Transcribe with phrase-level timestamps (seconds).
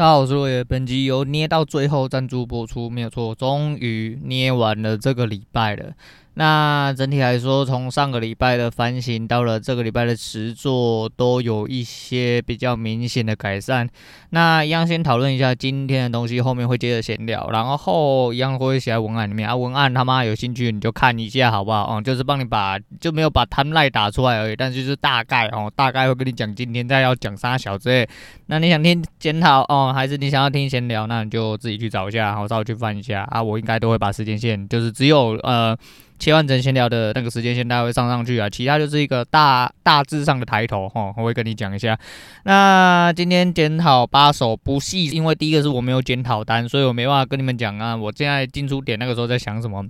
[0.00, 0.64] 大家好，我是落叶。
[0.64, 5.92] 本集由捏到最后赞助播出，没有错，终于捏完了这个礼拜了。
[6.40, 13.86] 那整体来说，从上个礼拜的反省到了这个礼拜的实作，都有一些比较明显的改善。
[14.30, 19.54] 那一样先讨论一下今天的东西，后面会接着闲聊，然后一样会写在文案里面啊。
[19.54, 21.86] 文案他妈有兴趣你就看一下好不好？
[21.92, 28.08] 嗯，就是帮你把就没有把贪赖打出来而已，但是就是大概哦，大概会跟你讲今天在要讲啥小之类。
[28.46, 31.06] 那你想听检讨哦，还是你想要听闲聊？
[31.06, 33.42] 那你就自己去找一下，然后稍微去翻一下啊。
[33.42, 35.76] 我应该都会把时间线，就是只有呃。
[36.20, 38.48] 切换成闲聊的那个时间线，大概会上上去啊。
[38.48, 41.98] 其他就是一个大大致上的抬头哈，我会跟你讲一下。
[42.44, 47.96] 那今天检讨八手不细，因为第一个是我没有检讨单，所以我没办法跟你们讲啊。
[47.96, 49.84] 我现在进出点那个时候在想什么？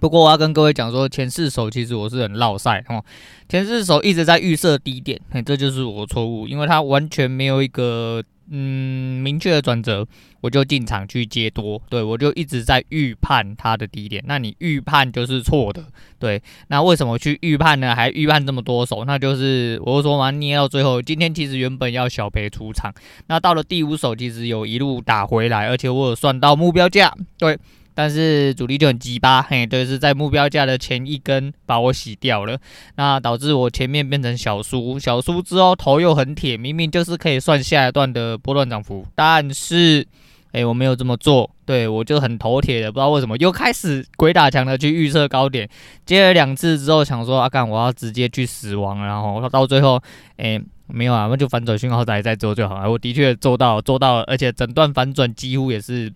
[0.00, 3.04] 不过我要跟各位讲说，前四手其实我是很落赛哈，
[3.48, 8.24] 前四手一直在预设低点，这就是我错误，因为它完全没有一个。
[8.52, 10.04] 嗯，明确的转折，
[10.40, 14.22] 我就进场去接多，对，我就一直在预判它的低点。
[14.26, 15.84] 那你预判就是错的，
[16.18, 16.42] 对。
[16.66, 17.94] 那为什么去预判呢？
[17.94, 19.04] 还预判这么多手？
[19.04, 22.92] 那就是我说嘛，捏到最后，今天其实原本要小赔出场，
[23.28, 27.56] 那到了第五手，其实有一路打回来，而且我有算到目标价，对。
[27.94, 32.58] 但是主力就很鸡巴，嘿，对，是在目标价的前一根把我洗掉了，
[32.96, 40.06] 那导致我前面变成小输，小输之后头又很铁，明明就是可以算下一段的波段涨幅，但是，
[40.52, 45.68] 哎，我没有这么做，对，我就很头铁的，不知道为什么又开始鬼打墙的去预测高点，
[46.06, 50.00] 接了两次之后想说啊干，我要直接去死亡，然后到最后，
[50.36, 56.10] 哎，没有啊，那就反转讯号再再做就好了，我的确做到做到，而且整段反转几乎也是。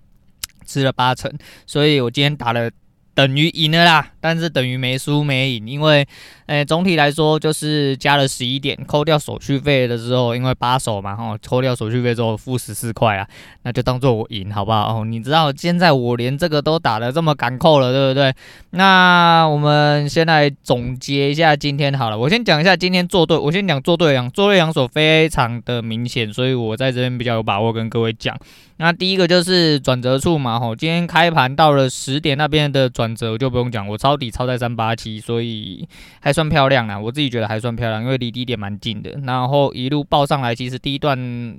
[0.65, 1.31] 吃了八成，
[1.67, 2.70] 所以我今天打了。
[3.17, 6.05] 等于赢了啦，但是等于没输没赢，因为，
[6.47, 13.25] 诶、总体来说就是加了十一点，扣掉手续费的时候，因为八手嘛，哈，扣掉手续费之后负十四块啊，
[13.62, 14.98] 那就当做我赢，好不好？
[14.98, 18.34] 哦，你知道现在我连这个都打得这么敢扣了，对不对？
[18.71, 28.37] 那我们先来总结一下今天好了，我先讲一下今天做对，我先讲做对两做对两手非常的明显，所以我在这边比较有把握跟各位讲。
[28.77, 35.87] 那第一个就是转折处嘛，吼，今天开盘到了十点那边的转折我就不用讲，我抄底抄在三八七，所以
[36.21, 39.12] 还算漂亮啊，我自己觉得还算漂亮，因为离低点蛮近的。
[39.23, 41.17] 然后一路报上来，其实第一段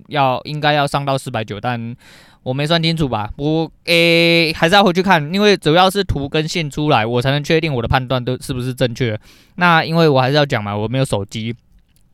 [0.09, 1.95] 要应该要上到四百九，但
[2.43, 9.17] 我没算清楚吧，我诶、还是要回去看，因为主要是图跟线出来，我才能确定我的判断都是不是正确。
[9.55, 11.55] 那因为我还是要讲嘛，我没有手机，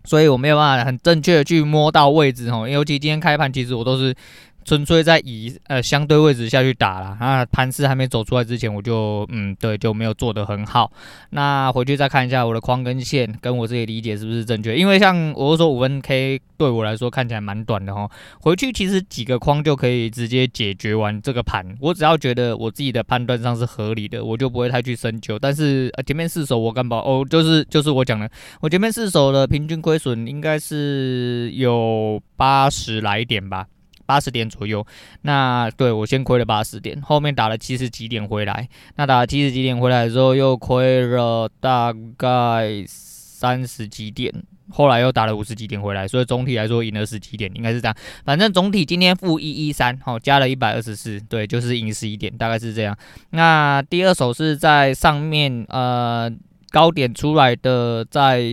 [0.03, 4.15] 所以我没有办法很正确的去摸到位置吼，尤其今天开盘，其实我都是。
[4.63, 10.91] 纯粹在以呃相对位置下去打了，那盘势还没走出来之前，我就嗯对就没有做得很好。
[11.31, 14.75] 那回去再看一下我的框跟线，跟我自己理解是不是正确？
[14.75, 21.65] 因为像我说五分 K 对我来说看起来蛮短的哈，回去其实几个框就可以直接解决完这个盘。
[21.79, 25.39] 我只要觉得我自己的判断上是合理的，我就不会太去深究。
[25.39, 28.29] 但是呃前面四手我敢保哦，就是就是我讲的，
[28.59, 33.65] 我前面四手的平均亏损应该是有八十来点吧。
[34.05, 34.85] 八十点左右，
[35.21, 44.31] 那对我先亏了八十点，后面打了七十几点回来，那打了七十几点回来之后又亏了大概三十几点，
[44.69, 47.95] 后来又打了五十几点回来，所以总体来说赢了十几点，应该是这样。
[48.23, 52.95] 反正总体今天负一一三，好，加了一百二十四，对，就是赢十一点，大概是这样。
[53.31, 56.31] 那第二手是在上面，呃，
[56.69, 58.43] 高点出来的，在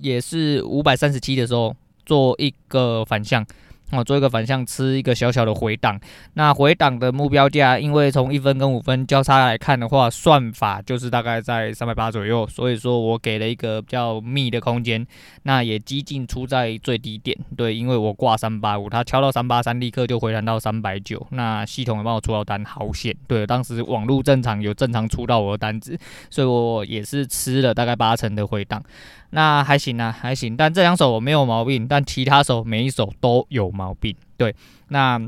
[0.00, 1.74] 也是五百三十七的时候
[2.04, 3.46] 做一个反向。
[3.92, 6.00] 哦，做一个反向吃一个小小的回档，
[6.32, 15.06] 那回档的目标价，因为从一分跟五分交叉来看的话，算法就是大概在三百八左右，所以说我给了一个比较密的空间，
[15.42, 25.98] 那也几进出在最低点，对，因为我挂三八五，它敲到三八三，立刻就回弹到三百九，那系统也帮我出到单，好险，对，当时网络正常有正常出到我的单子，
[26.30, 28.82] 所以我也是吃了大概八成的回档。
[29.32, 34.14] 那还行啊，还行，但这两首我没有毛病，但其他首每一首都有毛病。
[34.36, 34.54] 对，
[34.88, 35.20] 那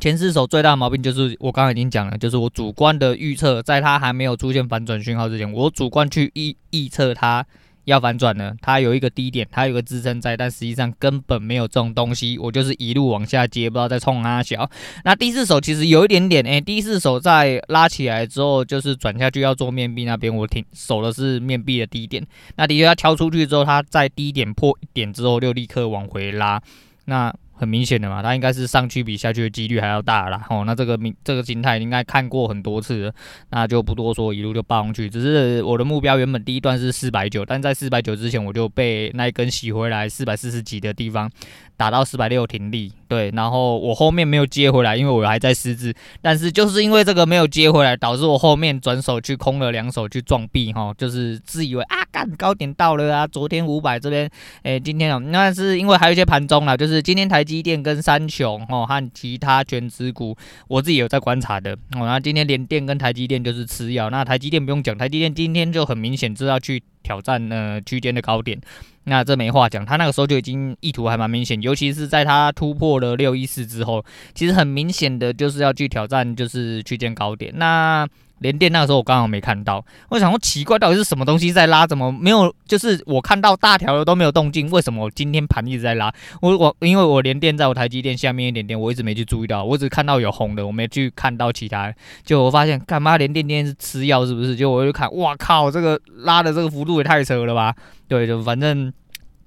[0.00, 7.46] 前四首最大毛病就是我刚刚已经讲了，就是我主观的预测，在它还没有出现反转讯号之前，我主观去预预测它。
[7.86, 14.68] 要反转呢，它有一个低点，它有个支撑在，但实际上根本没有这种东西，我就是一路往下接，不知道在冲哪小。
[15.04, 22.26] 那第四手其实有一点点，诶、第四手在拉起来之后，就是转下去要做面壁那边，我挺守的是面壁的低点。
[22.56, 26.60] 那的确它敲出去之后，它在低点破一点之后，就立刻往回拉。
[27.04, 30.44] 那很明显的嘛，它应该是上去比下去的几率还要大啦。
[30.50, 33.12] 哦，那这个明这个形态应该看过很多次，
[33.50, 35.08] 那就不多说，一路就爆上去。
[35.08, 41.30] 只是我的目标原本第一段是四百九，但在四百九之前我就被那一根洗回来四百四十几的地方
[41.76, 45.94] 打到四百六停利，对，然后我后面没有接回来，因为我还在失智。
[46.20, 54.28] 但是就是因为这个没有接回来，导致我后面转手去空了两手去撞壁哈，就是自以为啊，干高点到了啊，昨天五百这边，
[54.62, 60.36] 哎，今天哦，那是因为还有一些盘中啦，就是今天台积电跟三雄哦和其他全职股，
[60.68, 62.04] 我自己有在观察的哦。
[62.04, 68.60] 然后今天联电跟台积电就是吃药，那台积电不用讲，台积电今天就很明显知道去挑战呃区间的高点。
[69.08, 74.04] 那这没话讲，他那个时候就已经意图还蛮明显，尤其是在他突破了六一四之后，
[74.34, 77.52] 其实很明显的就是要去挑战就是区间高点。
[77.56, 78.04] 那
[78.38, 81.86] 连电那个时候我刚好没看到，我想说奇怪，到底是什么东西在拉？
[81.86, 82.54] 怎么没有？
[82.66, 86.12] 就是我看到大条的都没有动静，为什么我今天盘一直在拉？
[86.42, 91.92] 我我因为我连电在我台积电下面一点点，我一直没去注意到，我只看到有红的，我没去看到其他。
[92.24, 94.54] 就我发现干嘛连电今天是吃药是不是？
[94.54, 97.74] 就我就看，哇靠，这个拉的这个幅度也太扯了吧？
[98.08, 98.92] 对，就反正。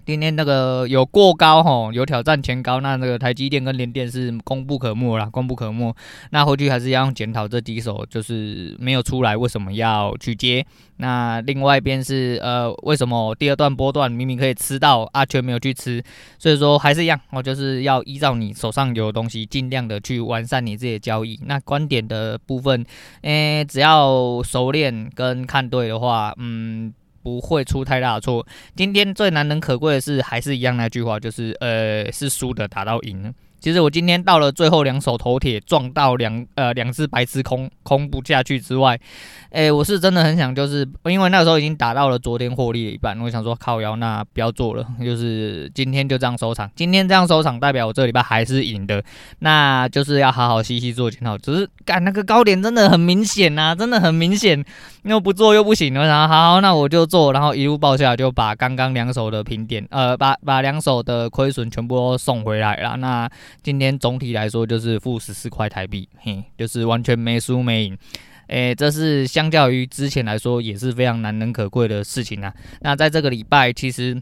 [0.10, 5.96] 今天那个有过高吼，有挑战前高，那那个台积电跟联电是功不可没啦，功不可没。
[6.32, 10.66] 那回去还是要用检讨这几手，就是没有出来，为什么要去接？
[10.98, 16.04] 那另外一边是呃，为什么第二段波段明明可以吃到，啊却没有去吃？
[16.40, 21.40] 所以说还是一样，我就是要依照你手上有的东西，尽量的去完善你自己的交易。
[21.46, 22.84] 那观点的部分，
[23.22, 26.92] 诶、欸，只要熟练跟看对的话，嗯。
[27.30, 28.46] 不会出太大的错。
[28.76, 33.32] 今天最难能可贵的是，还是一样那句话，就是呃，是输的打到赢。
[33.60, 39.00] 其实我今天到了最后两手头铁撞到两呃两只白痴空空不下去之外，
[39.52, 46.70] 诶，我是真的很想就是因为那时候已经打到了昨天获利一半，我想说靠腰那不要做了，就是今天就这样收场。
[46.76, 49.04] 今天这样收场代表我这礼拜还是赢的，
[49.40, 51.38] 那就是要好好细细做检讨。
[51.38, 54.64] 只是干那个高点真的很明显呐、啊，真的很明显，
[55.04, 55.98] 又不做又不行。
[55.98, 62.96] 我想好，好，那我就做，然后一路报下来就把刚刚两手的平点呃把把两手的亏损全部都送回来了。
[62.98, 63.30] 那
[63.62, 67.98] 今天总体来说就是负十四块台币，嘿，就是完全没输没赢，
[68.48, 72.54] 诶、这是相较于之前来说也是非常难能可贵的事情啊。
[72.82, 74.22] 那在这个礼拜，其实。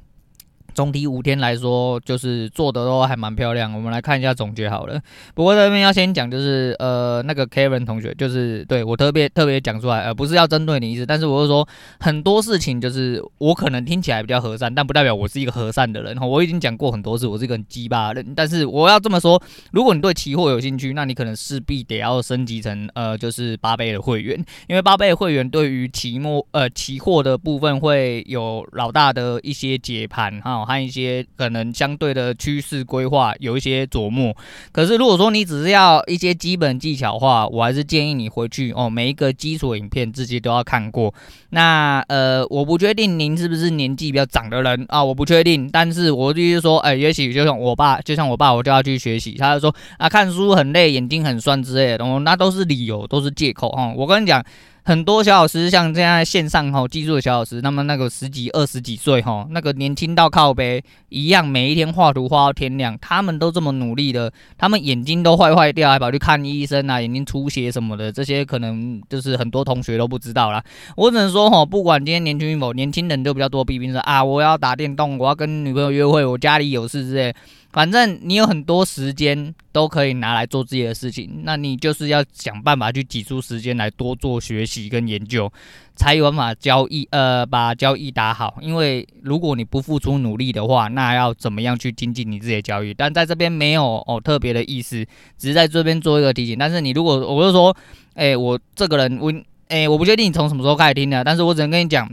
[0.77, 3.73] 总体五天来说，就是做的都还蛮漂亮。
[3.73, 5.01] 我们来看一下总结好了。
[5.33, 11.67] 不过这边要先讲，就是呃，那个 Kevin 同学，就是对我特别特别讲出来，呃，不是要针对你意思，但是我是说
[11.99, 16.15] 很多事情，就是我可能听起来比较和善，但不代表我是一个和善的人。
[16.19, 18.35] 我已经讲过很多次，我是一个很鸡巴的人。
[18.35, 19.41] 但是我要这么说，
[19.71, 24.37] 如果你对期货有兴趣，那你可能势必得要升级成呃，就是八倍的会员，
[24.67, 30.66] 因为八倍的会员对于期末呃期货的部分会有老大的一些解盘哈。
[30.67, 34.35] 和一些可能相对的趋势规划有一些琢磨，
[34.73, 41.13] 可是如果说你只是要一些基本技巧的话，我还是建议你回去哦，每一个基础影片自己都要看过。
[41.51, 49.35] 那呃，我不确定您是不是年纪比较长的人啊，我不确定，但是我就是说，哎、也许就像我爸，就像我爸，我就要去学习。
[49.37, 53.93] 他就说啊，看书很累，眼睛很酸之类的，哦，那都是理由，都是借口哈。
[53.95, 54.43] 我跟你讲。
[54.87, 70.63] 很多小老师，像现在线上吼技术的小老师，那么那个十几、二十几岁吼，那个年轻到靠背一样，每一天画图画到天亮，他们都这么努力的，他们眼睛都坏坏掉，还跑去看医生啊，眼睛出血什么的，这些可能就是很多同学都不知道啦。
[70.95, 77.35] 我只能说吼，不管今天年轻与否，年轻人都比较多批评说啊，我要打电动，我要跟女朋友约会，我家里有事之类。
[77.77, 85.47] 反正你有很多时间都可以拿来做自己的事情，那你就是要想办法去挤出时间来多做学习跟研究，
[85.95, 88.57] 才有办法交易呃把交易打好。
[88.63, 92.91] 因为如果你不付出努力的话，那要怎么样去精进你自己的交易？
[92.91, 95.05] 但在这边没有哦特别的意思，
[95.37, 96.57] 只是在这边做一个提醒。
[96.57, 97.69] 但是你如果我就说，
[98.15, 99.31] 哎、欸，我这个人我
[99.67, 102.09] 哎、欸，我不确定你从什么时候开始听的，但是我只能跟你讲，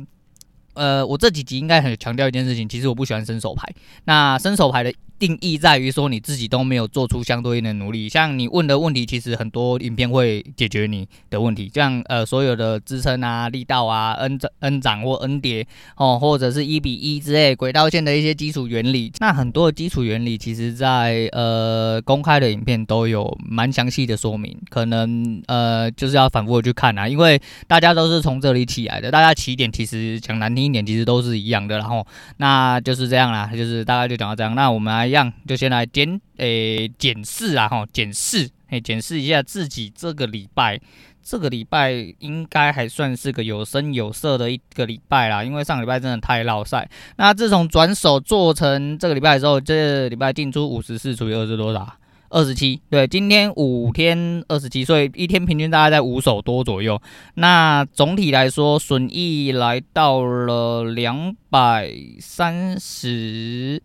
[0.74, 3.66] 呃，我这几集应该很强调一件事情，其实我不喜欢伸手牌。
[4.04, 4.92] 那伸手牌的。
[5.24, 15.66] 定义在于说你自己都没有做出相对应的努力，像你问的问题，其实很多影片会解决你的问题，像呃所有的支撑啊、力道啊、N 涨、N 涨或 N 跌
[15.96, 35.13] 哦，或者是一比一之类轨道线的一些基础原理，那很多的基础原理，其实在呃公开的影片都有蛮详细的说明，可能呃就是要反复的去看啊，因为大家都是从这里起来的，大家起点其实讲难听一点，其实都是一样的，然后那就是这样啦，就是大概就讲到这样，那我们来。
[35.14, 40.80] 样，就先来检诶检视啊哈，检视诶检视一下自己这个礼拜，
[41.22, 46.88] 这个礼拜应该还算是个有声有色的一个礼拜啦，因为上礼拜真的太落赛。
[47.16, 51.96] 那自从转手做成这个礼拜之后，这礼拜进出五十四除以二是多少？
[52.30, 52.80] 二十七。
[52.90, 57.00] 对，今天五天二十七，所以一天平均大概在五手多左右。
[57.34, 63.80] 那总体来说，损益来到了两百三十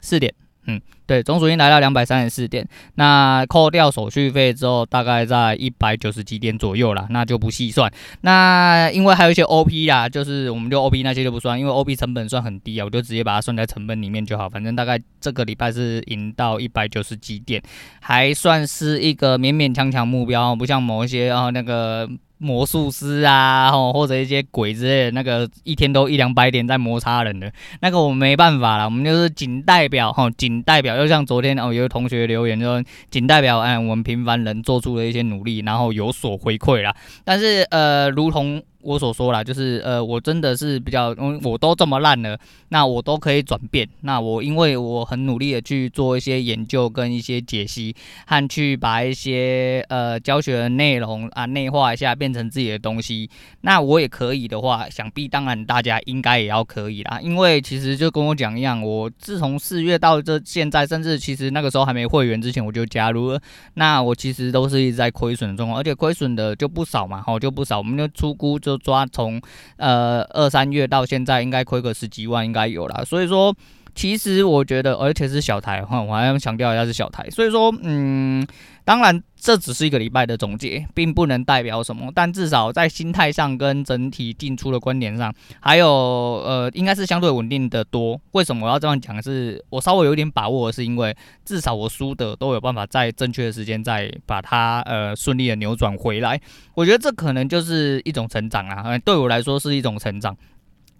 [0.00, 0.32] 四点。
[0.66, 2.64] 嗯，对，总属金来到两百三十四点，
[2.96, 7.90] 那扣掉手续费之后，大概在一百九十几点左右啦，那就不细算。
[8.20, 14.50] 那因为还有一些 OP 啦，就是我们就 OP 那些就不算，因为 OP 成本算很低啊，我就直接把它算在成本里面就好。
[14.50, 17.60] 反正大概这个礼拜是赢到一百九十几点，
[18.00, 22.06] 还算是一个勉勉强强目标，不像某一些啊那个。
[22.40, 36.96] 魔术师啊，吼，或者一些鬼之类的，那个一天都一两百点在摩擦人的，那个我们没办法了，我们就是仅代表，吼，仅代表，就像昨天哦，有同学留言说，仅代表，哎，我们平凡人做出了一些努力，然后有所回馈了。
[37.24, 38.62] 但是，呃，如同。
[38.82, 42.38] 我所说啦，就是呃，我真的是比较，嗯，我都这么烂了，
[42.70, 43.86] 那我都可以转变。
[44.00, 47.94] 那我因为我很努力的去做一些研究跟一些解析，
[48.26, 53.28] 和去把一些呃教学的内容啊内化一下，变成自己的东西。
[53.62, 57.20] 那我也可以的话，想必当然大家应该也要可以啦。
[57.20, 63.40] 因为其实就跟我讲一样，我自从四月到这现在，甚至其实那个时候还没会员之前我就加入了。
[63.74, 68.58] 那我其实都是一直在亏损的状况，而且亏损的就不少嘛，吼就不少，我们就出估。
[68.70, 69.40] 就抓从
[69.76, 73.04] 呃二三月到现在，应该亏个十几万，应该有了。
[73.04, 73.52] 所以说，
[73.94, 77.28] 其实我觉得，而且是小台哈，我还要强调一下是小台。
[77.30, 78.46] 所以说，嗯。
[78.82, 82.10] 当然，这只是一个礼拜的总结，并不能代表什么。
[82.12, 88.20] 但至少在心态上跟整体进出的观点上，还有呃，应该是相对稳定的多。
[88.32, 89.22] 为什么我要这样讲？
[89.22, 96.40] 是我稍微有一点把握，是因为至少我输的都有办法在正确的时间再把它呃顺利的扭转回来。
[96.74, 100.36] 我觉得这可能就是一种成长啊，对我来说是一种成长。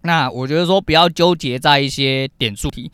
[0.02, 2.90] 那我觉得说不要纠结在一些点数题。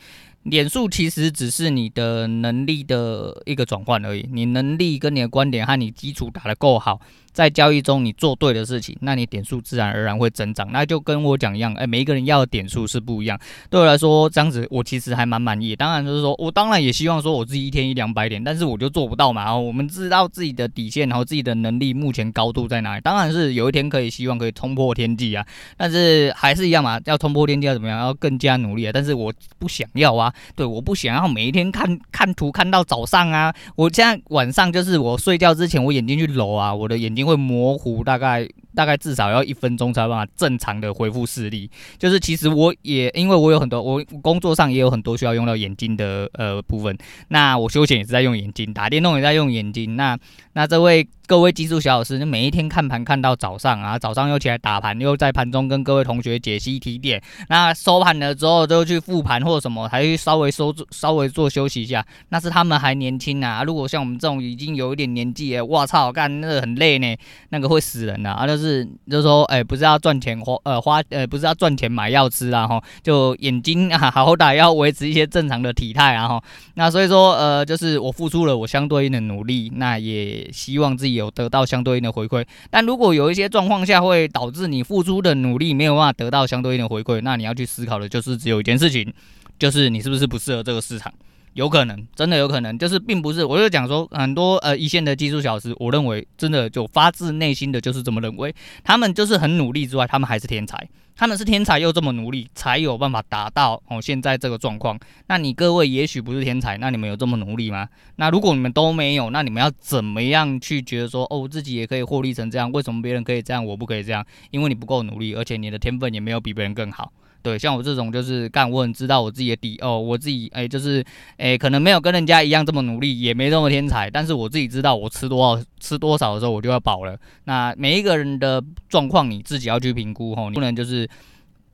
[0.48, 7.00] 点数其实只是你的能力的一个转换而已，你能力跟你的观点和你基础打得够好。
[7.36, 10.66] 在交易中，你做对的事情，那你点数自然而然会增长。
[10.72, 13.38] 那就跟我讲一样，哎、每一个人要的点数是不一样。
[13.68, 15.76] 对我来说，这样子我其实还蛮满意。
[15.76, 19.44] 当然就是说我当然也希望说我自己一天一两百点，但是我就做不到嘛。
[19.44, 23.02] 然后我们知道自己的底线，然后自己的能力目前高度在哪里。
[23.02, 25.44] 当然是有一天可以希望可以冲破天际啊，
[25.76, 28.00] 但是还是一样嘛，要冲破天际要怎么样？
[28.00, 28.90] 要更加努力啊。
[28.94, 33.54] 但是我不想要啊，对，我不想要每一天看看图看到早上啊。
[33.74, 37.25] 我现在晚上就是我睡觉之前，我眼睛去揉啊，我的眼睛。
[37.26, 41.68] 会模糊，大概大概至少要一分钟才有办法正常的恢复视力。
[41.98, 46.96] 就是其实我也因为我有很多，我工作上也有很多需要用到眼睛的呃部分。
[47.28, 49.96] 那我休闲也是在用眼睛，打电动也在用眼睛。
[49.96, 50.16] 那
[50.52, 51.08] 那这位。
[51.28, 57.20] 各位技术小老师，每一天看盘看到早上啊，早上又起来打盘，又在盘中跟各位同学解析提点。
[57.48, 62.06] 那收盘了之后就去复盘或者什么，还去稍微收稍微做休息一下。
[62.28, 67.16] 那是他们还年轻啊，如果像我们这种已经有一点年纪，我操，干那个很累呢，
[67.48, 68.46] 那个会死人的啊。
[68.46, 76.42] 就是是就是说，哎，不是要赚钱花呃花呃，不是要赚钱买药吃啊哈，就眼睛啊好歹要维持一些正常的体态啊哈。
[76.74, 81.16] 那所以说呃，就是我付出了我相对应的努力，那也希望自己。
[81.16, 89.10] 有得到相对应的回馈，但如果有一些状况下会导致你付出的努力没有办法得到相对应的回馈，那你要去思考的就是只有一件事情，
[89.58, 91.10] 就是你是不是不适合这个市场。
[91.56, 100.86] 有可能，真的有可能，就是并不是，我就讲说很多呃一线的技术小时，我认为真的就发自内心的就是这么认为，他们就是很努力之外，他们还是天才，
[101.16, 105.00] 他们是天才又这么努力，才有办法达到哦现在这个状况。
[105.28, 107.88] 那你各位也许不是天才，那你们有这么努力吗？
[108.16, 112.70] 那如果你们都没有，那你们要怎么样去觉得说哦自己也可以获利成这样？
[112.70, 114.22] 为什么别人可以这样，我不可以这样？
[114.50, 117.10] 因为你不够努力，而且你的天分也没有比别人更好。
[117.46, 121.04] 对，像我这种就是干，我很知道我自己的底哦，我自己哎，就是
[121.36, 127.16] 哎，可能没有跟人家一样这么努力，也没这么天才，但是我自己知道我吃多少吃多少的时候，我就要饱了。
[127.44, 131.08] 那每一个人的状况你自己要去评估吼，你不能就是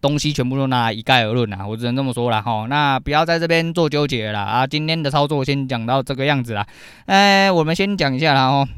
[0.02, 2.66] 东西全部都拿来一概而论啊，我只能这么说了哈。
[2.68, 6.66] 那不要在这边做纠结了啊，今天的操作先讲到这个样子啦，
[7.06, 8.68] 哎，我们先讲一下啦吼。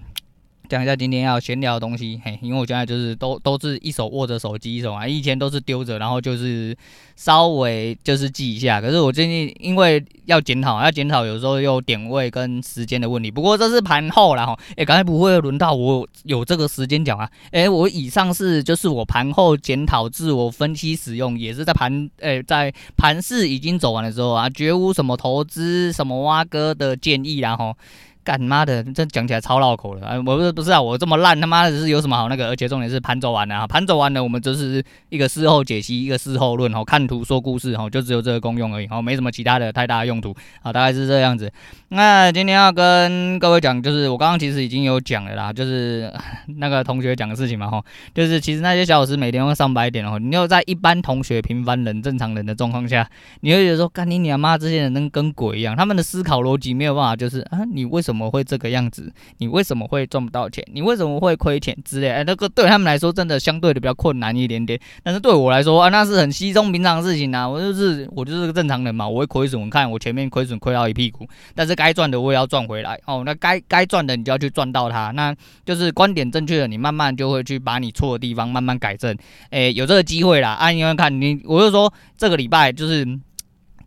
[0.66, 6.74] 讲一下今天要闲聊的东西，嘿，因为我现在就是都都是一手握着手机，一手啊，以前都是丢着，然后就是
[7.16, 8.80] 稍微就是记一下。
[8.80, 13.30] 可是我最近因为要检讨，要检讨，有时候又点位跟时间的问题。
[13.30, 27.76] 不过这是盘后啦，哈，诶，刚才不会轮到我有这个时间讲啊，诶，我以上是就是我盘后检讨、自我分析使用，也是在盘诶在盘市已经走完的时候啊，绝无什么投资什么挖哥的建议啦，哈。
[28.24, 30.06] 干妈的，这讲起来超绕口的。
[30.06, 32.48] 哎，我不是不是啊，我这么烂，他妈的是有什么好那个？
[32.48, 41.52] 而且重点是盘走完了啊，盘走完了，我们就是一个事后解析，一个事后论，哦，看图说故事，哦，就只有这个功用而已，哦，没什么其他的太大的用途，啊，大概是这样子。
[41.88, 46.12] 那今天要跟各位讲，就是我刚刚其实已经有讲了啦，就是
[46.58, 47.82] 那个同学讲的事情嘛，哈，
[48.14, 53.08] 就是其实那些小老师每天会上百点哦，你要在一般同学、平凡人、正常人的状况下，
[53.40, 59.12] 你会觉得说，干你娘妈，这些人能跟鬼一样，他们的思考逻辑没有办法，就是啊，你为什么怎么会这个样子？
[59.38, 60.64] 你为什么会赚不到钱？
[60.72, 62.10] 你为什么会亏钱之类？
[62.10, 71.94] 哎，那个对他们来说真的相对的比较困难一点点，但是对我来说啊，那是很稀松平常的事情啊，我就是我就是个正常人嘛，我会亏损，我看我前面亏损亏到一屁股，但是该。
[71.94, 75.32] 赚的我也要赚回来哦，那该该赚的你就要去赚到它，那
[75.64, 79.16] 就是观点正确的，你慢慢就会去把你错的地方慢慢改正，
[79.50, 83.06] 诶，有这个机会啦，啊，因为看你，我就说这个礼拜就是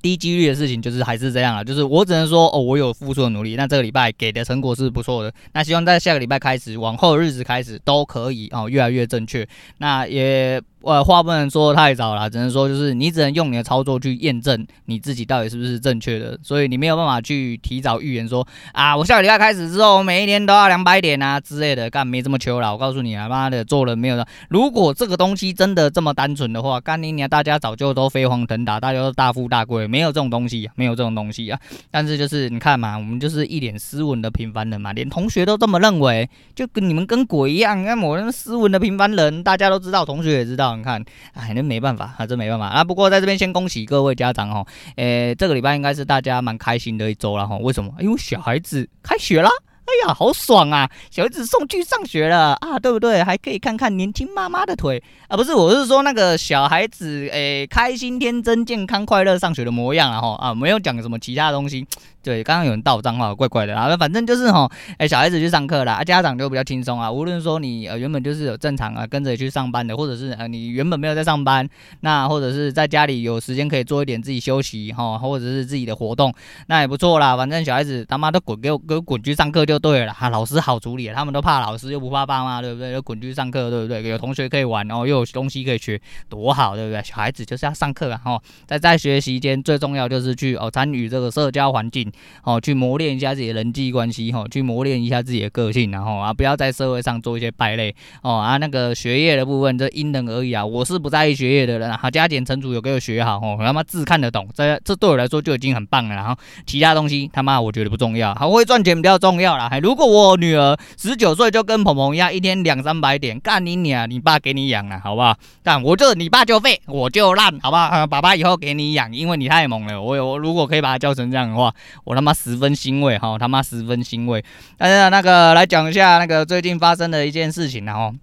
[0.02, 10.62] 低几率的事情，就是还是这样啊，就是我只能说哦，我有付出的努力，那这个礼拜给的成果是不错的，那希望在下个礼拜开始，往后日子开始都可以哦，越来越正确，那也。
[10.82, 22.72] 呃，话不能说太早了，只能说就是你只能用你的操作去验证你自己到底是不是正确的，所以你没有办法去提早预言说啊，我下个礼拜开始之后，我每一天都要两百点啊之类的，干没这么求了。
[22.72, 24.26] 我告诉你啊，妈的，做人没有的。
[24.50, 31.60] 如果这个东西真的这么单纯的话，干你娘，大家早就都飞黄腾达，大家都大富大贵，没有这种东西，没有这种东西啊。
[31.90, 37.82] 但是就是你看嘛，我们就是一脸斯文的平凡人嘛，连同学都这么认为，就跟你们跟鬼一样。
[37.82, 40.77] 你看我那斯文的平凡人，大家都知道，同学也知道。
[40.78, 41.04] 你看，
[41.34, 42.84] 哎，那没办法，啊，真没办法啊。
[42.84, 44.66] 不过在这边先恭喜各位家长哦，
[44.96, 47.58] 诶，这个礼拜应该是大家蛮开心的一周了哈。
[47.58, 47.94] 为什么？
[48.00, 49.50] 因为小孩子开学了。
[49.88, 50.90] 哎呀，好爽啊！
[51.10, 53.24] 小孩子送去上学了啊，对不对？
[53.24, 61.88] 还可以看看年轻妈妈的腿啊，不是，我是说那个小孩子，诶，开心、天真、健康、快乐上学的模样啊，哈啊，没有讲什么其他东西。
[62.22, 63.96] 对，刚刚有人道脏话，怪怪的啊。
[63.96, 67.10] 反正就是哈，哎，小孩子去上课了啊，家长就比较轻松啊。
[67.10, 71.66] 无论说你呃原本就是有正常啊跟着去上班的，或者是呃你原本没有在上班，
[72.02, 76.34] 那或者是在家里有时间可以做一点自己休息哈，或者是自己的活动，
[76.68, 77.38] 那也不错啦。
[77.38, 82.92] 反正小孩子他妈都滚给我给我滚去上课就对了哈，老师好处理，他们都怕老师又不怕爸妈，对不对？
[82.92, 84.04] 就滚去上课，对不对？
[84.10, 87.02] 有同学可以玩，然后又有东西可以学，多好，对不对？
[87.02, 92.12] 小孩子就是要上课啊，哈，在在学习间最重要就是去哦参与这个社交环境，
[92.44, 92.98] 哦去磨。
[92.98, 98.58] 练一下自己的人际关系哈，去磨练一下自己的个性，然后啊，不要在社会上做一些败类哦啊。
[98.58, 100.66] 那个学业的部分，这因人而异啊。
[100.66, 106.16] 我是不在意学业的人，好加减乘除有给我学好哦，他妈字看得懂，这这对我来说就已经很棒了。
[106.16, 109.67] 然后其他东西他妈我觉得不重要，好会赚钱比较重要啦。
[109.82, 115.36] 如果我女儿十九岁就跟鹏鹏一样，一天两三百点，干你娘，你爸给你养了，好不好？
[115.64, 118.08] 但我就你爸就废，我就烂，好不好？
[118.08, 120.02] 爸爸以后给你养，因为你太猛了。
[120.02, 121.74] 我我如果可以把他教成这样的话，
[122.06, 122.78] 我他妈十分。
[122.78, 124.46] 欣慰哈，他妈十分欣慰。
[124.78, 128.14] 但是那个来讲一下那个最近发生的一件事情，然后。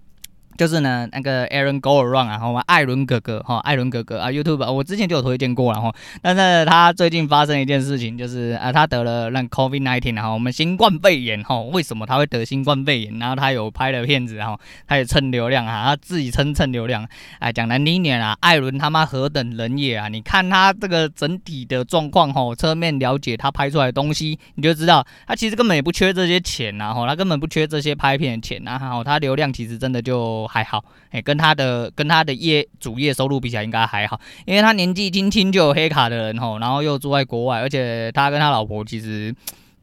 [0.57, 2.63] 就是呢，那个 Aaron Go Around 啊，好吗？
[2.67, 5.93] 艾伦哥哥哈，艾伦哥哥啊，YouTube 我之前就有推荐过了哈。
[6.21, 11.59] 但是他最近发生一件事情，就是啊，他得了那 COVID nineteen 哈，我们新冠肺炎哈。
[11.61, 13.19] 为什么他会得新冠肺炎？
[13.19, 17.05] 然后他有拍了片子哈，他也蹭流量啊，他自己蹭蹭流量。
[17.39, 20.07] 哎，讲难听点啊，艾伦他妈何等人也啊！
[20.07, 30.44] 你看他这个整体的状况哈，侧面了解他拍出来的东西，你就知道他其实根本也不缺这些钱呐哈，他根本不缺这些拍片的钱呐哈，他流量其实真的就。
[30.47, 39.33] 还好，哎，跟他的跟他的业主业收入比起来，应该还好，因为他年纪轻轻就有黑卡的人吼，然后又住在国外，而且他跟他老婆其实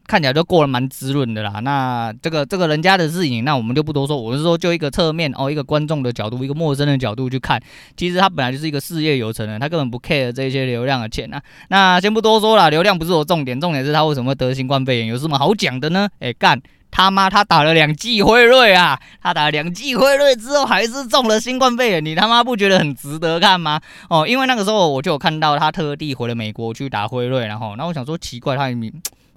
[0.05, 1.59] 看起来都过得蛮滋润的啦。
[1.61, 4.21] 那这个这个人家的事情，那我们就不多说。
[4.21, 7.61] 我是说，就一个侧面哦，一个观众的角度，一个陌生的角度去看，
[7.95, 11.41] 其实他本来就是一个事业有成的，他根本不 care 这些流量的钱呐。
[11.69, 16.09] 那先不多说了，流量不是我重点，重点是他为什么会得新冠肺炎，有什么好讲的呢？
[16.19, 16.61] 哎，干。
[16.95, 18.99] 他妈，他打了两剂辉瑞啊！
[19.19, 22.05] 他打了两剂辉瑞之后，还是中了新冠肺炎。
[22.05, 23.81] 你他妈不觉得很值得看吗？
[24.11, 28.65] 哦，因为那个时候我就有看到他特地回了美国去打辉瑞，然后，那我想说奇怪，他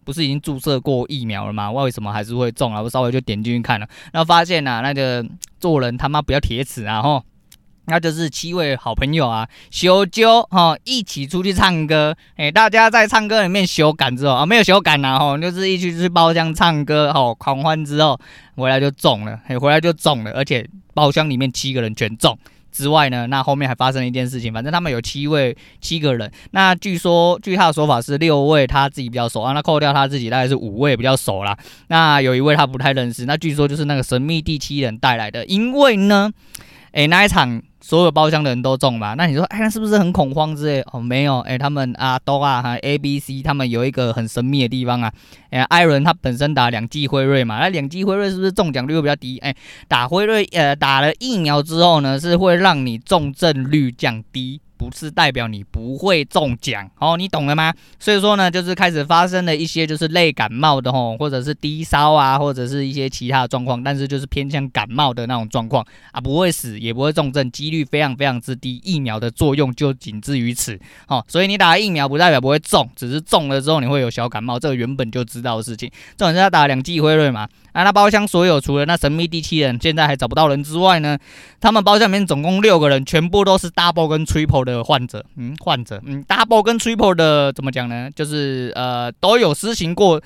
[0.04, 1.70] 不是已经注射过疫苗了吗？
[1.70, 2.82] 为什么还是会中啊？
[2.82, 5.24] 我稍微就点进去看了，然后发现呐、啊，那个
[5.58, 7.00] 做人他妈不要铁齿啊！
[7.00, 7.22] 吼。
[7.86, 18.18] 那就是七位好朋友啊，小酒哈，一起出去唱歌，哎，大家在唱歌里面修改之后啊，没有修改呐哈，就是一起去包厢唱歌，哈，狂欢之后
[18.56, 22.36] 回来就中了，哎，回来就中了，而且包厢里面七个人全中。
[22.72, 36.30] 之外呢，那后面还发生了一件事情，反正他们有七位七个人，那据说据他的说法是六位他自己比较熟啊，那扣掉他自己大概是五位比较熟啦，那有一位他不太认识，那据说就是那个神秘第七人带来的，因为呢，
[36.92, 37.62] 哎，那一场。
[37.86, 39.14] 所有包厢的人都中嘛？
[39.14, 40.82] 那你说，哎，那是不是很恐慌之类？
[40.90, 45.12] 哦，没有，哎，他们啊都啊哈 A、B、C，他们有一个很神秘的地方啊。
[45.50, 49.38] 哎，艾伦他本身打两剂辉瑞嘛，那两剂辉瑞是不是中奖率会比较低？
[49.38, 49.54] 哎，
[49.86, 54.60] 打辉瑞呃打了疫苗之后呢，是会让你重症率降低。
[54.76, 57.72] 不是代表你不会中奖哦，你懂了吗？
[57.98, 71.24] 所以说呢，就是开始发生了一些就是类感冒的吼，或者是低烧啊，或者是一些其他的状况，但是就是偏向感冒的那种状况啊，不会死也不会重症，几率非常非常之低，疫苗的作用就仅止于此哦。
[71.26, 75.90] 所以你打疫苗不代表不会中，只是中了之后你会有小感冒，这个原本就知道的事情。
[76.16, 77.48] 这种是要打两剂辉瑞嘛？
[77.72, 81.18] 啊，那包厢所有除了那神秘第七人现在还找不到人之外呢，
[81.60, 85.24] 他们包厢里面总共六个人，全部都是 double 跟 triple 的患者。
[85.36, 88.10] 嗯，患者，嗯，double 跟 triple 的怎么讲呢？
[88.14, 90.20] 就是呃都有施行过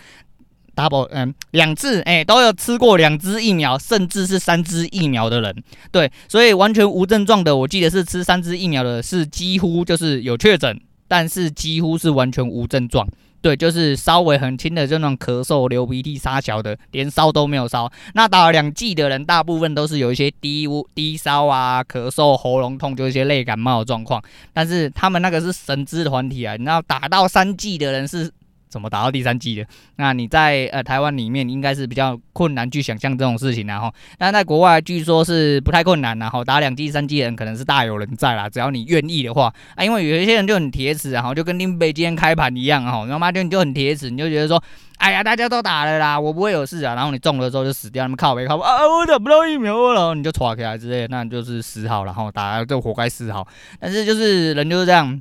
[0.75, 5.55] double，嗯，两次，哎，都有吃过两支疫苗，甚至是三支疫苗的人。
[5.93, 13.07] 对，所以完全无症状的，我记得是吃三支疫苗的，是几乎就是有确诊，但是几乎是完全无症状。
[13.43, 17.91] 对，就是稍微很轻的，就那种咳嗽、流鼻涕、沙小的，连烧都没有烧。
[18.15, 24.23] 那打了两剂的人，大部分都是有一些低低烧啊、咳嗽、喉咙痛，就一些类感冒的状况。
[24.53, 28.31] 但是他们那个是神之团体啊，你知道打到三剂的人是。
[28.71, 29.67] 怎么打到第三季的？
[29.97, 44.63] 那你在呃台湾里面应该是比较困难去想象这种事情，然后，但在国外据说是不太困难，然后打两季、三季的人可能是大有人在啦，只要你愿意的话啊，因为有一些人就很铁齿，然后就跟林北今天开盘一样哈，然后妈就你就很铁齿，你就觉得说，
[44.99, 53.47] 哎呀大家都打了啦，我不会有事啊，然后你中了之后就死掉，那么靠北靠啊，我打不到疫苗了，你就唰起来之类的，那就是死好，然后打了就活该死好，
[53.81, 55.21] 但是就是人就是这样。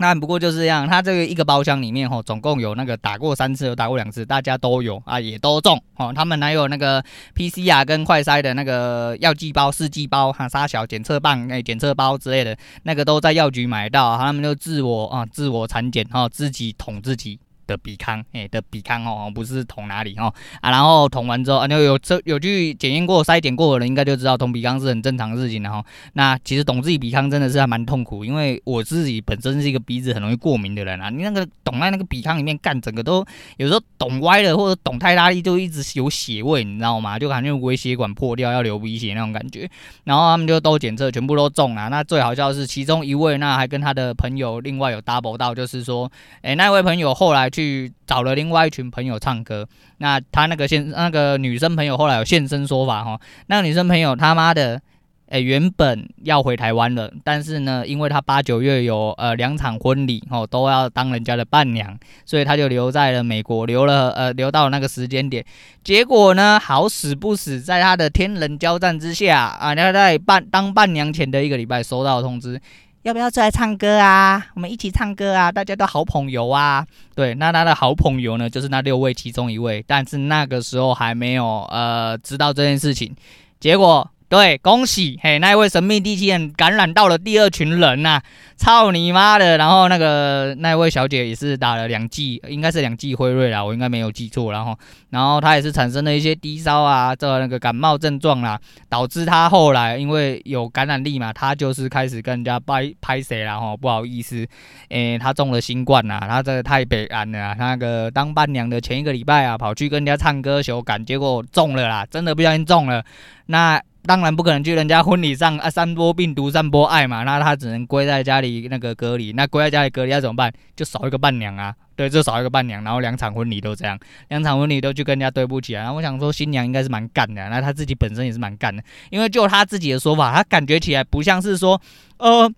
[0.00, 6.10] 那不过就是这样，他这个一个包厢里面吼，总共有那个打过三次，有打过两次，大家都有啊，也都中哦。
[6.14, 7.04] 他们还有那个
[7.36, 17.38] PCR 跟快筛的那个药剂包、试剂包、哈沙小检测棒、哎检测包之类的，那个都在药局买到，他们就自我啊自我产检哈，自己捅自己。
[17.70, 25.84] 的鼻康，哎、的鼻康哦，不是捅哪里哦啊，然后捅完之后啊，有有这有去检验过、筛检过的人，应该就知道捅鼻康是很正常的事情的哈。
[26.14, 31.08] 那其实捅自己鼻康真的是还蛮痛苦，因为我自己本身是一个鼻子很容易过敏的人啊。
[31.10, 33.24] 你那个捅在那个鼻康里面干，整个都
[33.56, 37.18] 有时候捅歪了或者捅太大力，就一直有血味，你知道吗？
[37.18, 39.70] 就感觉微血管破掉要流鼻血那种感觉。
[40.02, 41.88] 然后他们就都检测，全部都中了。
[41.88, 46.10] 那最好笑的是其中一位，那还跟他的朋友另外有 double 到，就是说，
[46.42, 47.59] 哎、那位朋友后来去。
[47.60, 49.68] 去找了另外一群朋友唱歌，
[49.98, 54.80] 那他那个现那个女生朋友后来有现身说法哈，那个女生朋友他妈的，
[55.28, 65.44] 诶、原本要回台湾了，但是呢，因为他八九月有呃两场婚礼哦，都要当人家的伴娘，所以他就留在了美国，留了呃留到那个时间点，
[65.84, 72.60] 结果呢，好死不死，在他的天人交战之下啊，他在伴当伴娘前的一个礼拜收到通知。
[73.02, 74.46] 要不要出来唱歌啊？
[74.54, 75.50] 我们一起唱歌啊！
[75.50, 76.86] 大家都好朋友啊。
[77.14, 83.14] 对，那他的好朋友呢，就是那六位其中一位，但是那个时候还没有呃知道这件事情，
[83.58, 84.08] 结果。
[84.30, 88.22] 对，恭喜嘿，那一位神秘第七人感染到了第二群人呐、
[88.56, 89.58] 操你妈的！
[89.58, 94.52] 然后那个那位小姐也是打了两剂，应该是两剂辉瑞啦，我应该没有记错。
[94.52, 98.56] 然后，然后她也是产生了一些低烧啊，这、那个感冒症状啦，
[98.88, 104.46] 导致她后来因为有感染力嘛，她就是开始跟人家拍拍谁啦吼，不好意思，
[104.90, 113.04] 诶，她中了新冠呐，她在太悲安了，她那个当伴娘的前一个礼拜啊，跑去跟人家唱歌修改，结果中了啦，真的不小心中了，
[113.46, 113.82] 那。
[114.04, 117.22] 当然不可能去人家婚礼上啊，散播病毒、散播爱嘛。
[117.24, 119.32] 那他只能归在家里那个隔离。
[119.32, 120.52] 那归在家里隔离要怎么办？
[120.74, 121.74] 就少一个伴娘啊。
[121.96, 122.82] 对，就少一个伴娘。
[122.82, 125.82] 然后两场婚礼都这样，两场婚礼都去跟人家对不起啊。
[125.82, 127.48] 然后我想说，新娘应该是蛮干的。
[127.48, 131.80] 那她自己本身也是蛮干的，因为就她自己的说法，她感觉起来不像是说，
[132.18, 132.50] 呃。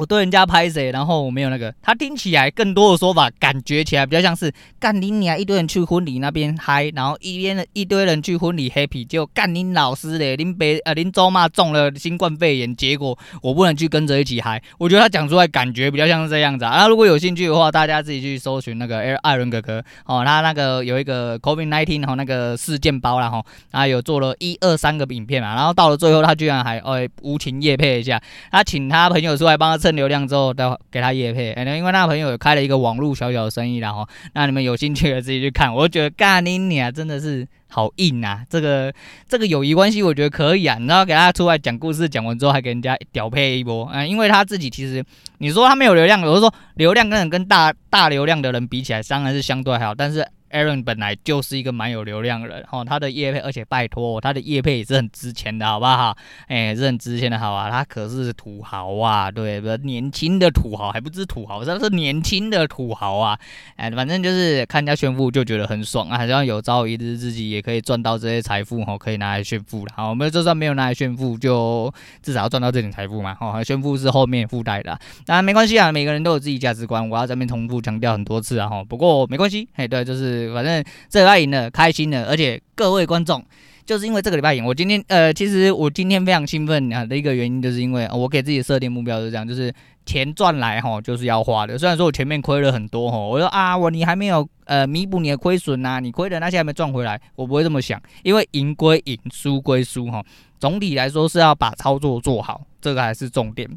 [0.00, 14.62] 我对人家拍谁，然后我没有那个，他听起来更多的说法，感觉起来比较像是干你娘一堆人去婚礼那边嗨，然后一边一堆人去婚礼 happy，就干你老师嘞，林北呃林周嘛中了新冠肺炎，结果我不能去跟着一起嗨。
[14.78, 16.78] 我觉得他讲出来感觉比较像是这样子啊。
[16.78, 28.18] 那如果有兴趣的话，大家自己去搜寻那个艾艾伦哥哥哦，他那个有一个 COVID nineteen 哈那个事件包然后他有做了一二三个影片嘛，然后到了最后他居然还哦无情夜配一下，
[28.50, 29.89] 他请他朋友出来帮他测。
[29.94, 35.74] 流量之后，都给他业配，因为那个朋友开了一个网络小小的生意，然后那你们有兴趣的自己去看。
[35.74, 38.44] 我觉得干你娘真的是好硬啊！
[38.48, 38.92] 这个
[39.28, 40.78] 这个友谊关系，我觉得可以啊。
[40.88, 45.04] 然后给他出来讲故事，讲完之后还给人家屌配一波，嗯，因为他自己其实
[45.38, 50.26] 你说他没有流量，我是说流量跟跟大大流量的人比起来，当然是相对还好，但是。
[50.50, 56.16] Aaron 本来就是一个蛮有流量的人，哦，他的业配，而且拜托，他的业配也是很值钱的，好不好？
[56.48, 59.68] 哎，是很值钱的，好啊，他可是土豪啊，对不？
[59.84, 63.38] 年轻的土豪还不是土豪，他是年轻的土豪啊，
[63.76, 69.92] 哎，反正就是看人家炫富就觉得很爽啊，好像有朝一日自己也可以赚到这些财富，哦，可以拿来炫富了。
[69.94, 80.39] 好，我们就算没有拿来炫富，就至少要赚到这点财富嘛，哦，炫富是后面附带的，当然没关系啊，每个人都有自己价值观，我要这边重复强调很多次啊，哈，不过没关系，哎，对，就是。
[80.54, 83.44] 反正这礼拜赢了，开心了，而且各位观众，
[83.84, 89.72] 就是因为这个礼拜赢，我今天呃，其实我今天非常兴奋啊的一个原因，就是因为我给自己设定目标是这样，就是
[90.06, 91.76] 钱赚来哈，就是要花的。
[91.76, 100.24] 虽然说我前面亏了很多哈，我说啊，我你还没有呃弥补你的亏损呐，你亏的那些还没赚回来，我不会这么想，因为赢归赢，输归输哈，
[100.58, 103.68] 总体来说是要把操作做好，这个还是重点。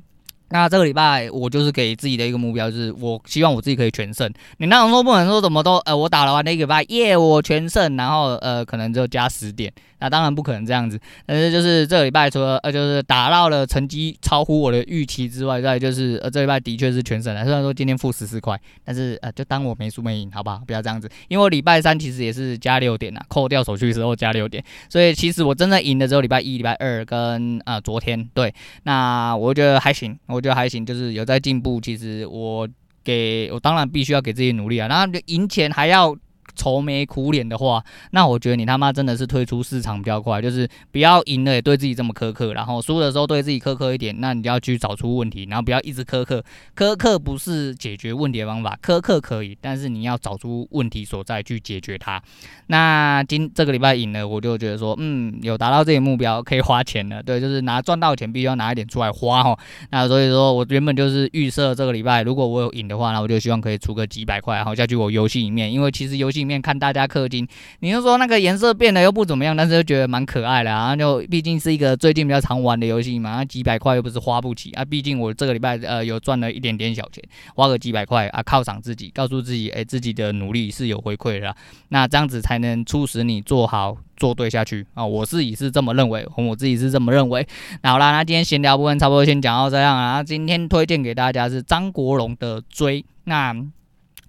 [0.53, 4.31] 那这个礼拜我就是给自己的一个目标，就是我希望我自己可以全胜。
[4.57, 9.73] 你那种说不能说怎么都呃，我打了完那个礼拜，耶，我全胜，然后呃，可能就加十点。
[10.03, 17.45] 那当然不可能这样子，但是就是这个礼拜除了呃，就是打到了成绩超乎我的预期之外，再就是呃，这礼拜的确是全胜了。
[17.45, 20.61] 虽然说今天负十四块，但是呃，就当我没输没赢，好不好？
[20.67, 28.29] 不要这样子，因为礼拜三其实也是加六点呐，扣掉手续的时候加六点，所以其实我真的赢的只有礼拜一、礼拜二跟啊、呃、昨天。
[28.33, 31.79] 对，那我觉得还行，我觉得还行，就是有在进步。
[31.79, 32.67] 其实我
[33.05, 36.13] 给我当然必须要给自己努力啊，然后赢钱还要。
[36.55, 46.43] 愁眉苦脸的话，那我觉得你他妈真的是退出市场比较快，就是不要赢了也对自己这么苛刻，然后输的时候对自己苛刻一点，那你就要去找出问题，然后不要一直苛刻。
[46.75, 52.21] 苛刻不是解决问题的方法，苛刻可以，但是你要找出问题所在去解决它。
[52.67, 57.23] 那今这个礼拜赢了，我就觉得说，嗯，有达到这个目标，可以花钱了。
[57.23, 59.57] 对，就是拿赚到钱必须要拿一点出来花哈。
[59.89, 66.42] 那所以说我原本就是预设这个礼拜，如果我有赢的话，那我就希望可以出个几百块，然后下去我游戏里面，因为其实游戏。
[66.43, 67.47] 里面看大家氪金，
[67.79, 70.93] 你就说那个颜色变得又不怎么样，但是又觉得蛮可爱的啊！
[70.93, 74.83] 就毕竟是一个最近比较常玩的游戏嘛，那几百块又不是花不起啊。
[74.83, 77.23] 毕竟我这个礼拜呃有赚了一点点小钱，
[77.55, 81.55] 花个几百块啊，犒赏自己，告诉自己，哎、自己的努力是有回馈的。
[81.89, 85.05] 那这样子才能促使你做好做对下去啊！
[85.05, 87.47] 我自己是这么认为，我自己是这么认为。
[87.83, 90.21] 好啦，那今天闲聊部分差不多先讲到这样啊。
[90.21, 93.55] 今天推荐给大家是张国荣的《追》，那。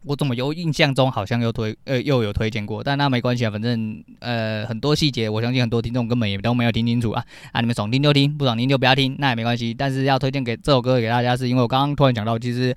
[0.04, 9.72] 我怎么有印象中好像又推呃又有推荐过，但那没关系啊，反正呃很多细节我相信很多听众根本也都没有听清楚啊啊你们爽听就听，不爽听就不要听，那也没关系。
[9.72, 12.74] 但是要推荐给这首歌给大家，是因为我刚刚突然讲到，其实。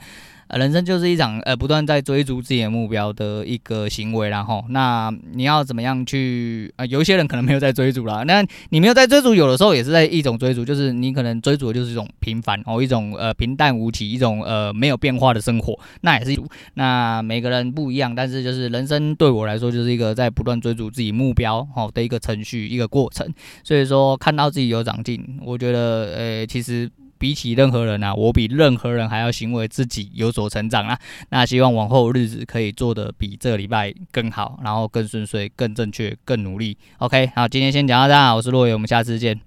[0.48, 6.72] 呃，人生就是一场呃不断在追逐自己的目标的一个行为，然后那你要怎么样去？
[6.78, 16.40] 呃，有一些人可能没有在追逐啦，那你没有在追逐，有的时候也是在一种追逐，就是你可能追逐的就是一种平凡哦，一种呃平淡无奇，一种呃没有变化的生活，那也是。
[16.76, 23.28] 那每个人不一样，但是就是人生对我来说就是一个在不断追逐自己目标哦的一个程序，一个过程。
[23.64, 26.90] 所以说看到自己有长进，我觉得呃其实。
[27.18, 31.00] 比起任何人啊，我比任何人还要行为自己有所成长啊！
[31.30, 36.78] 那希望往后日子可以做得比这个礼拜更好，然后更顺遂、更正确、更努力。
[37.00, 39.47] OK，好，今天先讲到这，我是洛伟，我们下次见。